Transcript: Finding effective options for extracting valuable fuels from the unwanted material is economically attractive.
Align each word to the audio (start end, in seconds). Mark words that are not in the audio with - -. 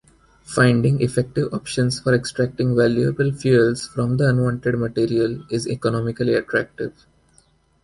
Finding 0.45 0.99
effective 1.03 1.53
options 1.53 1.99
for 1.99 2.15
extracting 2.15 2.75
valuable 2.75 3.31
fuels 3.31 3.85
from 3.85 4.17
the 4.17 4.27
unwanted 4.29 4.79
material 4.79 5.45
is 5.51 5.67
economically 5.67 6.33
attractive. 6.33 7.05